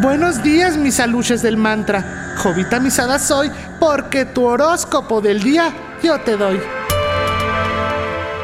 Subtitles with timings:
[0.00, 2.34] Buenos días, mis aluches del mantra.
[2.38, 6.58] Jovita misada soy porque tu horóscopo del día yo te doy.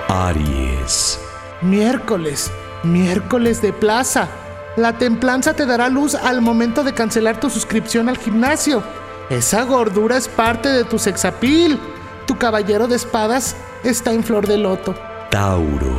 [0.09, 1.19] Aries.
[1.63, 2.51] Miércoles,
[2.83, 4.29] miércoles de plaza.
[4.77, 8.83] La templanza te dará luz al momento de cancelar tu suscripción al gimnasio.
[9.31, 11.81] Esa gordura es parte de tu sexapil.
[12.27, 14.95] Tu caballero de espadas está en flor de loto.
[15.31, 15.99] Tauro.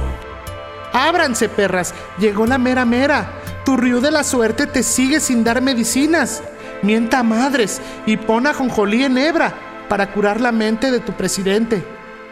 [0.94, 1.96] Ábranse, perras.
[2.20, 3.37] Llegó la mera mera.
[3.68, 6.42] Tu río de la suerte te sigue sin dar medicinas.
[6.84, 9.54] Mienta madres y pon a jonjolí en hebra
[9.90, 11.84] para curar la mente de tu presidente.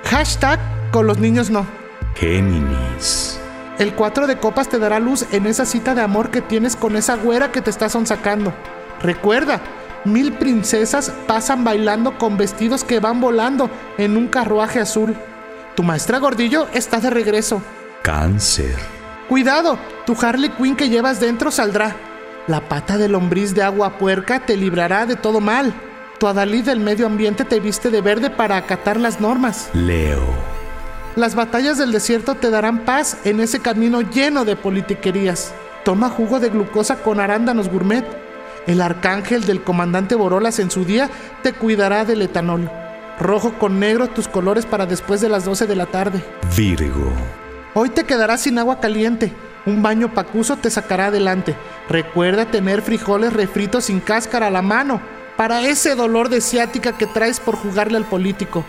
[0.05, 1.67] Hashtag con los niños no.
[2.15, 3.37] Géminis.
[3.79, 6.95] El 4 de copas te dará luz en esa cita de amor que tienes con
[6.95, 8.53] esa güera que te está sonsacando.
[9.01, 9.59] Recuerda,
[10.05, 15.13] mil princesas pasan bailando con vestidos que van volando en un carruaje azul.
[15.75, 17.61] Tu maestra Gordillo está de regreso.
[18.03, 18.94] Cáncer.
[19.29, 21.95] Cuidado, tu Harley Quinn que llevas dentro saldrá.
[22.47, 25.73] La pata de lombriz de agua puerca te librará de todo mal.
[26.19, 29.69] Tu Adalid del medio ambiente te viste de verde para acatar las normas.
[29.73, 30.23] Leo.
[31.15, 35.53] Las batallas del desierto te darán paz en ese camino lleno de politiquerías.
[35.83, 38.05] Toma jugo de glucosa con arándanos gourmet.
[38.67, 41.09] El arcángel del comandante Borolas en su día
[41.41, 42.69] te cuidará del etanol.
[43.19, 46.23] Rojo con negro tus colores para después de las 12 de la tarde.
[46.55, 47.11] Virgo.
[47.77, 49.33] Hoy te quedarás sin agua caliente.
[49.65, 51.57] Un baño pacuso te sacará adelante.
[51.89, 55.01] Recuerda tener frijoles refritos sin cáscara a la mano
[55.35, 58.63] para ese dolor de ciática que traes por jugarle al político.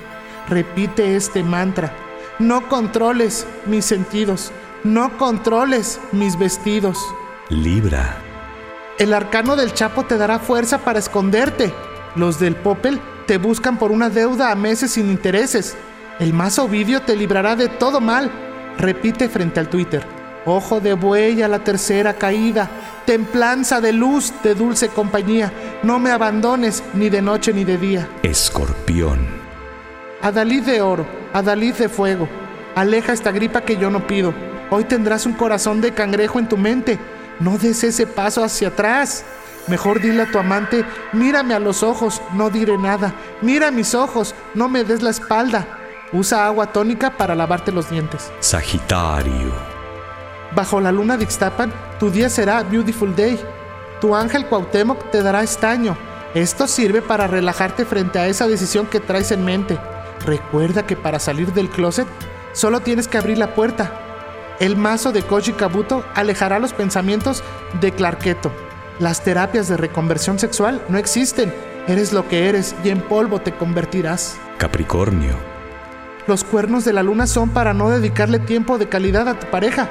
[0.49, 1.93] Repite este mantra.
[2.41, 4.51] No controles mis sentidos.
[4.83, 6.99] No controles mis vestidos.
[7.49, 8.17] Libra.
[8.99, 11.73] El arcano del Chapo te dará fuerza para esconderte.
[12.17, 15.77] Los del Popel te buscan por una deuda a meses sin intereses.
[16.19, 18.46] El más Ovidio te librará de todo mal.
[18.79, 20.05] Repite frente al Twitter.
[20.45, 22.69] Ojo de buey a la tercera caída.
[23.05, 25.53] Templanza de luz de dulce compañía.
[25.83, 28.09] No me abandones ni de noche ni de día.
[28.23, 29.27] Escorpión.
[30.23, 32.29] Adalid de oro, Adalid de fuego.
[32.75, 34.35] Aleja esta gripa que yo no pido.
[34.71, 36.99] Hoy tendrás un corazón de cangrejo en tu mente.
[37.41, 39.25] No des ese paso hacia atrás.
[39.69, 43.13] Mejor dile a tu amante, mírame a los ojos, no diré nada.
[43.43, 45.67] Mira mis ojos, no me des la espalda.
[46.13, 48.31] Usa agua tónica para lavarte los dientes.
[48.41, 49.53] Sagitario.
[50.55, 53.41] Bajo la luna de Ixtapan, tu día será Beautiful Day.
[54.01, 55.97] Tu ángel Cuauhtémoc te dará estaño.
[56.35, 59.79] Esto sirve para relajarte frente a esa decisión que traes en mente.
[60.25, 62.07] Recuerda que para salir del closet
[62.53, 63.93] solo tienes que abrir la puerta.
[64.61, 67.43] El mazo de Koji Kabuto alejará los pensamientos
[67.81, 68.53] de Clarketo.
[68.99, 71.53] Las terapias de reconversión sexual no existen.
[71.89, 74.39] Eres lo que eres y en polvo te convertirás.
[74.57, 75.56] Capricornio.
[76.27, 79.89] Los cuernos de la luna son para no dedicarle tiempo de calidad a tu pareja.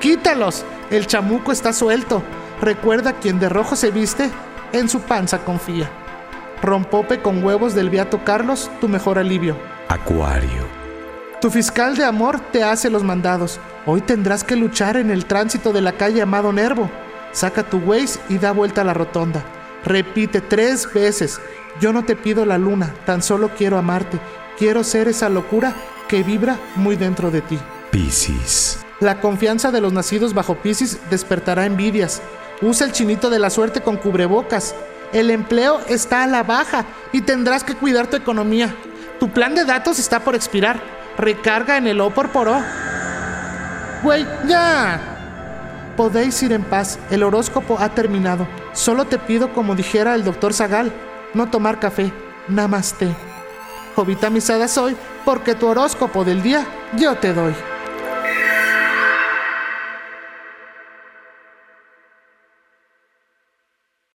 [0.00, 0.64] Quítalos.
[0.90, 2.22] El chamuco está suelto.
[2.60, 4.30] Recuerda quien de rojo se viste,
[4.72, 5.90] en su panza confía.
[6.62, 9.56] Rompope con huevos del Beato Carlos, tu mejor alivio.
[9.88, 10.66] Acuario.
[11.40, 13.60] Tu fiscal de amor te hace los mandados.
[13.86, 16.90] Hoy tendrás que luchar en el tránsito de la calle Amado Nervo.
[17.32, 19.44] Saca tu Waze y da vuelta a la rotonda.
[19.84, 21.40] Repite tres veces.
[21.80, 24.18] Yo no te pido la luna, tan solo quiero amarte.
[24.58, 25.72] Quiero ser esa locura
[26.08, 27.58] que vibra muy dentro de ti.
[27.92, 28.80] Piscis.
[29.00, 32.20] La confianza de los nacidos bajo Piscis despertará envidias.
[32.60, 34.74] Usa el chinito de la suerte con cubrebocas.
[35.12, 38.74] El empleo está a la baja y tendrás que cuidar tu economía.
[39.20, 40.80] Tu plan de datos está por expirar.
[41.16, 42.60] Recarga en el O por por O.
[44.02, 45.94] Güey, ya.
[45.96, 46.98] Podéis ir en paz.
[47.10, 48.48] El horóscopo ha terminado.
[48.72, 50.92] Solo te pido, como dijera el doctor Zagal,
[51.34, 52.12] no tomar café.
[52.48, 53.27] Namaste.
[53.98, 56.64] Jovita misada soy porque tu horóscopo del día
[56.96, 57.52] yo te doy.